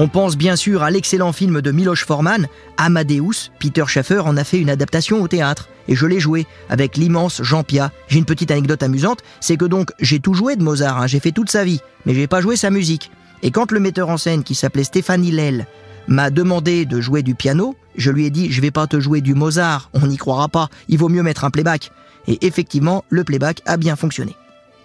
[0.00, 3.50] On pense bien sûr à l'excellent film de Miloš Forman, Amadeus.
[3.58, 5.68] Peter Schaffer en a fait une adaptation au théâtre.
[5.88, 7.90] Et je l'ai joué avec l'immense Jean Pia.
[8.06, 11.08] J'ai une petite anecdote amusante, c'est que donc j'ai tout joué de Mozart, hein.
[11.08, 13.10] j'ai fait toute sa vie, mais j'ai pas joué sa musique.
[13.42, 15.66] Et quand le metteur en scène qui s'appelait Stéphanie Lell
[16.06, 19.20] m'a demandé de jouer du piano, je lui ai dit je vais pas te jouer
[19.20, 21.90] du Mozart, on n'y croira pas, il vaut mieux mettre un playback.
[22.28, 24.36] Et effectivement, le playback a bien fonctionné.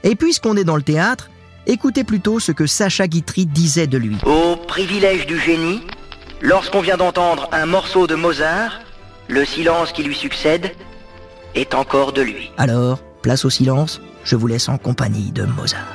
[0.04, 1.30] Et puisqu'on est dans le théâtre,
[1.66, 4.18] Écoutez plutôt ce que Sacha Guitry disait de lui.
[4.26, 5.82] Au privilège du génie,
[6.42, 8.82] lorsqu'on vient d'entendre un morceau de Mozart,
[9.30, 10.72] le silence qui lui succède
[11.56, 12.52] est encore de lui.
[12.58, 15.88] Alors, place au silence, je vous laisse en compagnie de Mozart.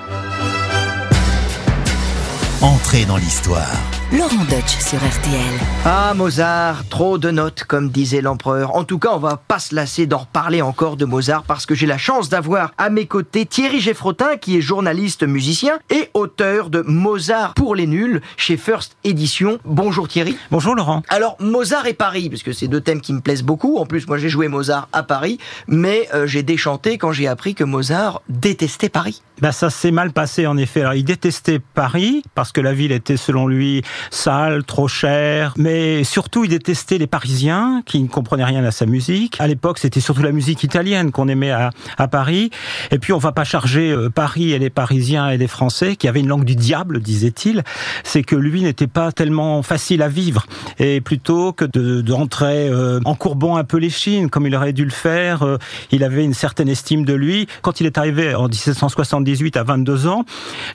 [2.63, 3.77] Entrez dans l'histoire.
[4.11, 5.61] Laurent Deutsch sur RTL.
[5.85, 8.75] Ah, Mozart, trop de notes, comme disait l'empereur.
[8.75, 11.75] En tout cas, on va pas se lasser d'en reparler encore de Mozart parce que
[11.75, 16.71] j'ai la chance d'avoir à mes côtés Thierry Geffrotin, qui est journaliste musicien et auteur
[16.71, 19.59] de Mozart pour les nuls chez First Edition.
[19.67, 20.39] Bonjour Thierry.
[20.51, 21.03] Bonjour Laurent.
[21.11, 23.77] Alors, Mozart et Paris, parce que c'est deux thèmes qui me plaisent beaucoup.
[23.77, 27.55] En plus, moi j'ai joué Mozart à Paris, mais euh, j'ai déchanté quand j'ai appris
[27.55, 29.21] que Mozart détestait Paris.
[29.41, 30.81] Bah ça s'est mal passé en effet.
[30.81, 36.05] Alors il détestait Paris parce que la ville était selon lui sale, trop chère, mais
[36.05, 39.37] surtout il détestait les Parisiens qui ne comprenaient rien à sa musique.
[39.41, 42.51] À l'époque c'était surtout la musique italienne qu'on aimait à, à, Paris.
[42.91, 46.09] Et puis on va pas charger euh, Paris et les Parisiens et les Français qui
[46.09, 47.63] avaient une langue du diable, disait-il.
[48.05, 50.47] C'est que lui n'était pas tellement facile à vivre
[50.79, 54.73] et plutôt que d'entrer de, euh, en courbant un peu les chines comme il aurait
[54.73, 55.59] dû le faire, euh,
[55.91, 57.47] il avait une certaine estime de lui.
[57.63, 60.25] Quand il est arrivé en 1770 18 à 22 ans,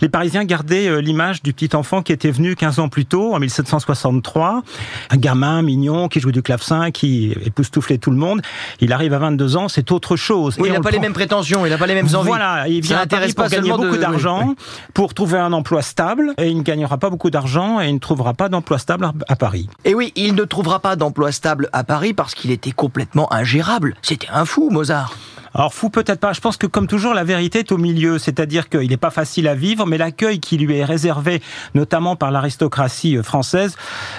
[0.01, 3.33] les Parisiens gardaient euh, l'image du petit enfant qui était venu 15 ans plus tôt,
[3.33, 4.61] en 1763,
[5.09, 8.41] un gamin mignon qui jouait du clavecin, qui époustouflait tout le monde.
[8.79, 10.55] Il arrive à 22 ans, c'est autre chose.
[10.59, 12.27] Oui, il n'a pas les mêmes prétentions, il n'a pas les mêmes envies.
[12.27, 14.55] Voilà, il vient à Paris pour gagner beaucoup d'argent,
[14.93, 17.99] pour trouver un emploi stable, et il ne gagnera pas beaucoup d'argent et il ne
[17.99, 19.67] trouvera pas d'emploi stable à Paris.
[19.93, 23.93] Et oui, il ne trouvera pas d'emploi stable à Paris parce qu'il était complètement ingérable.
[24.01, 25.13] C'était un fou, Mozart.
[25.55, 26.33] Alors fou peut-être pas.
[26.33, 29.47] Je pense que comme toujours, la vérité est au milieu, c'est-à-dire qu'il n'est pas facile
[29.47, 31.41] à vivre, mais l'accueil qui lui est réservé,
[31.75, 33.75] notamment par l'aristocratie euh, française,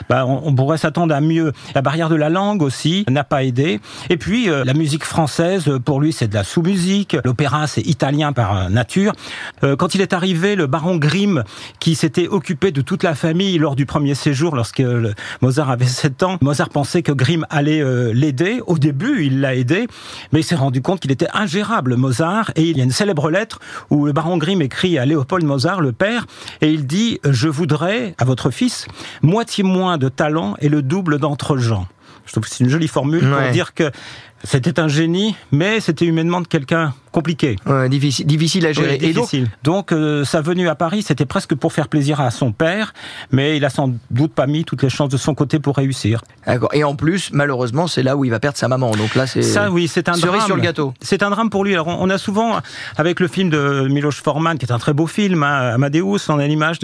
[0.09, 1.53] bah, on, pourrait s'attendre à mieux.
[1.75, 3.81] La barrière de la langue aussi n'a pas aidé.
[4.11, 7.17] Et puis euh, la musique française, pour lui, c'est de la sous-musique.
[7.25, 9.13] L'opéra, c'est italien par euh, nature.
[9.61, 11.43] quand il est arrivé, le baron Grimm,
[11.81, 14.83] qui s'était occupé de toute la famille lors du premier séjour, lorsque
[15.41, 18.61] Mozart avait 7 ans, Mozart pensait que Grimm allait l'aider.
[18.67, 19.89] Au début, il l'a aidé,
[20.33, 23.31] mais il s'est rendu compte qu'il était ingérable, Mozart, et il y a une célèbre
[23.31, 23.61] lettre
[23.91, 26.27] où le baron Grimm écrit à Léopold Mozart, le père,
[26.61, 28.87] et il dit «Je voudrais, à votre fils,
[29.23, 31.87] moitié moins de talent et le double d'entre-gens».
[32.27, 33.91] Je trouve que c'est une jolie formule pour dire que
[34.45, 37.57] c'était un génie, mais c'était humainement de quelqu'un compliqué.
[37.89, 38.97] difficile, difficile à gérer.
[38.97, 39.49] et difficile.
[39.63, 42.93] Donc, euh, sa venue à Paris, c'était presque pour faire plaisir à son père,
[43.31, 46.23] mais il a sans doute pas mis toutes les chances de son côté pour réussir.
[46.45, 46.71] D'accord.
[46.73, 48.91] Et en plus, malheureusement, c'est là où il va perdre sa maman.
[48.91, 50.93] Donc là, c'est ça, oui, c'est un drame sur le gâteau.
[51.01, 51.75] C'est un drame pour lui.
[51.75, 52.59] Alors, on a souvent,
[52.97, 56.41] avec le film de Miloš Forman, qui est un très beau film, hein, Amadeus, on
[56.41, 56.79] a l'image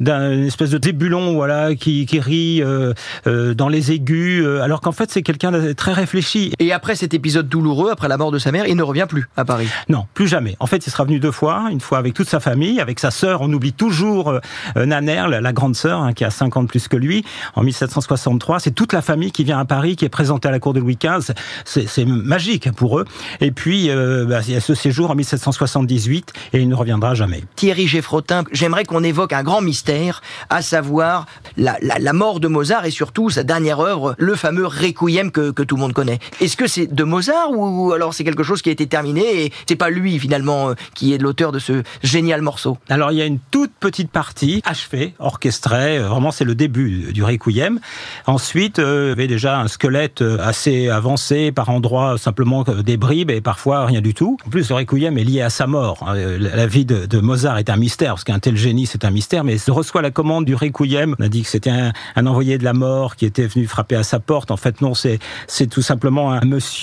[0.00, 2.94] d'un espèce de débulon, voilà, qui, qui rit euh,
[3.26, 6.54] euh, dans les aigus, alors qu'en fait, c'est quelqu'un de très réfléchi.
[6.58, 9.28] Et après cet épisode douloureux, après la mort de sa mère, il ne revient plus
[9.36, 9.68] à Paris.
[9.90, 10.56] Non, plus jamais.
[10.58, 13.10] En fait, il sera venu deux fois, une fois avec toute sa famille, avec sa
[13.10, 13.42] sœur.
[13.42, 14.30] On oublie toujours
[14.76, 17.22] euh, Naner, la, grande sœur, hein, qui a 5 ans de plus que lui,
[17.56, 18.58] en 1763.
[18.58, 20.80] C'est toute la famille qui vient à Paris, qui est présentée à la cour de
[20.80, 21.34] Louis XV.
[21.66, 23.04] C'est magique pour eux.
[23.42, 27.12] Et puis, euh, bah, il y a ce séjour en 1778, et il ne reviendra
[27.12, 27.44] jamais.
[27.54, 31.26] Thierry Geffrotin, j'aimerais qu'on évoque un grand mystère, à savoir
[31.58, 35.62] la, la, mort de Mozart et surtout sa dernière œuvre, le fameux Requiem que, que
[35.62, 36.18] tout le monde connaît.
[36.40, 39.52] Est-ce que c'est de Mozart ou alors c'est quelque chose qui a été terminé et
[39.66, 42.78] c'est pas lui finalement euh, qui est l'auteur de ce génial morceau?
[42.88, 47.12] Alors il y a une toute petite partie achevée, orchestrée, euh, vraiment c'est le début
[47.12, 47.80] du Requiem.
[48.26, 53.30] Ensuite, euh, il y avait déjà un squelette assez avancé, par endroits simplement des bribes
[53.30, 54.36] et parfois rien du tout.
[54.46, 56.04] En plus, le Requiem est lié à sa mort.
[56.06, 56.14] Hein.
[56.38, 59.56] La vie de, Mozart est un mystère, parce qu'un tel génie c'est un mystère, mais
[59.56, 61.14] il reçoit la commande du Requiem.
[61.18, 63.96] On a dit que c'était un, un, envoyé de la mort qui était venu frapper
[63.96, 64.50] à sa porte.
[64.50, 66.73] En fait, non, c'est c'est tout simplement un monsieur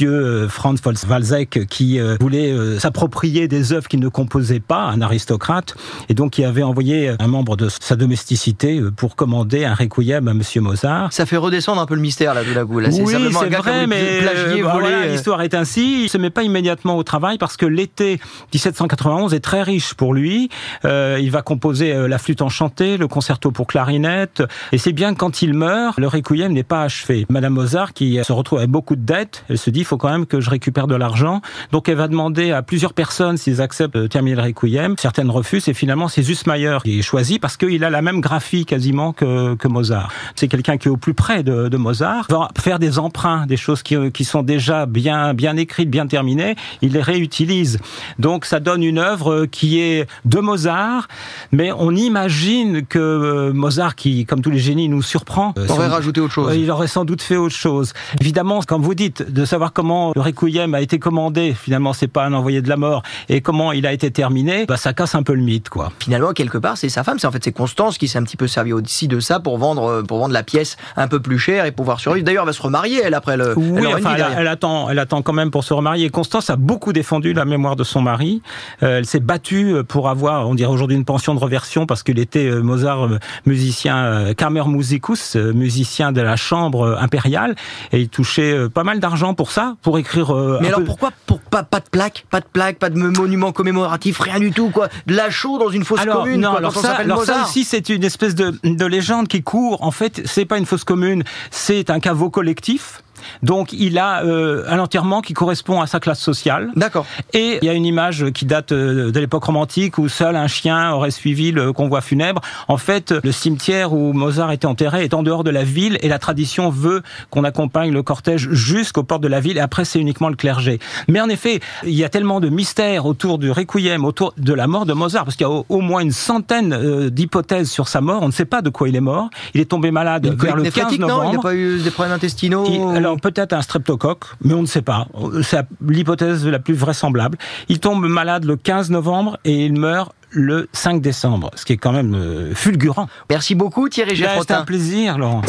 [0.50, 5.76] Franz Walzek qui voulait s'approprier prier des œuvres qu'il ne composait pas, un aristocrate,
[6.10, 10.28] et donc il avait envoyé un membre de sa domesticité euh, pour commander un requiem
[10.28, 11.12] à Monsieur Mozart.
[11.14, 14.22] Ça fait redescendre un peu le mystère là de la Là, oui, c'est vrai, mais
[14.24, 16.04] euh, voilà, l'histoire est ainsi.
[16.04, 18.20] Il se met pas immédiatement au travail parce que l'été
[18.54, 20.50] 1791 est très riche pour lui.
[20.86, 25.16] Euh, il va composer euh, la flûte enchantée, le concerto pour clarinette, et c'est bien
[25.16, 27.26] quand il meurt, le requiem n'est pas achevé.
[27.30, 30.10] Madame Mozart, qui se retrouve avec beaucoup de dettes, elle se dit il faut quand
[30.10, 31.42] même que je récupère de l'argent,
[31.72, 34.96] donc elle va demander à plusieurs personnes s'ils acceptent de terminer le requiem.
[34.98, 38.66] Certaines refusent et finalement c'est Zussmayer qui est choisi parce qu'il a la même graphie
[38.66, 40.10] quasiment que, que Mozart.
[40.36, 42.28] C'est quelqu'un qui est au plus près de, de, Mozart.
[42.30, 46.56] va faire des emprunts, des choses qui, qui sont déjà bien bien écrites, bien terminées.
[46.82, 47.80] Il les réutilise.
[48.20, 51.08] Donc ça donne une œuvre qui est de Mozart,
[51.52, 56.22] mais on imagine que euh, Mozart, qui comme tous les génies nous surprend, aurait rajouté
[56.22, 56.56] autre chose.
[56.56, 57.94] Il aurait sans doute fait autre chose.
[58.20, 61.54] Évidemment, comme vous dites, de savoir savoir comment le requiem a été commandé.
[61.54, 64.66] Finalement, c'est pas un envoyé de la mort et comment il a été terminé.
[64.66, 65.92] Bah, ça casse un peu le mythe, quoi.
[66.00, 67.20] Finalement, quelque part, c'est sa femme.
[67.20, 69.58] C'est en fait c'est Constance qui s'est un petit peu servi aussi de ça pour
[69.58, 72.26] vendre euh, pour vendre la pièce un peu plus chère et pouvoir survivre.
[72.26, 73.54] D'ailleurs, elle va se remarier elle après le.
[73.58, 76.10] Oui, elle enfin, elle, elle attend, elle attend quand même pour se remarier.
[76.10, 78.42] Constance a beaucoup défendu la mémoire de son mari.
[78.84, 82.20] Euh, elle s'est battue pour avoir, on dirait aujourd'hui une pension de reversion parce qu'il
[82.20, 87.56] était euh, Mozart euh, musicien, euh, Kammer Musicus, euh, musicien de la chambre euh, impériale,
[87.92, 90.34] et il touchait euh, pas mal d'argent pour ça, pour écrire.
[90.36, 92.98] euh, Mais alors peu- pourquoi pour pas, pas de plaque, pas de plaque, pas de
[92.98, 96.50] monument commémoratif, rien du tout quoi, de la chaux dans une fosse alors, commune non,
[96.50, 99.84] quoi, alors ça, alors ça aussi, c'est une espèce de, de légende qui court.
[99.84, 103.02] En fait, c'est pas une fosse commune, c'est un caveau collectif.
[103.44, 106.70] Donc, il a euh, un enterrement qui correspond à sa classe sociale.
[106.76, 107.06] D'accord.
[107.34, 110.48] Et il y a une image qui date euh, de l'époque romantique où seul un
[110.48, 112.42] chien aurait suivi le convoi funèbre.
[112.68, 116.08] En fait, le cimetière où Mozart était enterré est en dehors de la ville et
[116.08, 120.00] la tradition veut qu'on accompagne le cortège jusqu'aux portes de la ville et après c'est
[120.00, 120.80] uniquement le clergé.
[121.08, 124.68] Mais en effet, il y a tellement de mystères autour du requiem, autour de la
[124.68, 128.02] mort de Mozart, parce qu'il y a au, moins une centaine euh, d'hypothèses sur sa
[128.02, 128.22] mort.
[128.22, 129.30] On ne sait pas de quoi il est mort.
[129.54, 131.08] Il est tombé malade vers le 15 néphrétique, non?
[131.08, 131.32] Novembre.
[131.32, 134.68] Il n'a pas eu des problèmes intestinaux Il- alors peut-être un streptocoque, mais on ne
[134.68, 135.08] sait pas.
[135.44, 137.38] C'est l'hypothèse la plus vraisemblable.
[137.70, 141.78] Il tombe malade le 15 novembre et il meurt le 5 décembre, ce qui est
[141.78, 143.08] quand même euh, fulgurant.
[143.30, 144.60] Merci beaucoup Thierry Ben, C'était Geffrotin.
[144.60, 145.42] un plaisir, Laurent.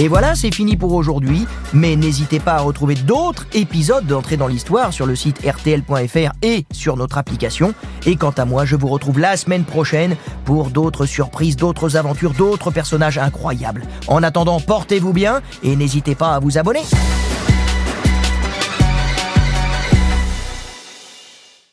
[0.00, 1.46] Et voilà, c'est fini pour aujourd'hui.
[1.74, 6.64] Mais n'hésitez pas à retrouver d'autres épisodes d'entrée dans l'histoire sur le site rtl.fr et
[6.72, 7.74] sur notre application.
[8.06, 12.32] Et quant à moi, je vous retrouve la semaine prochaine pour d'autres surprises, d'autres aventures,
[12.32, 13.82] d'autres personnages incroyables.
[14.08, 16.80] En attendant, portez-vous bien et n'hésitez pas à vous abonner.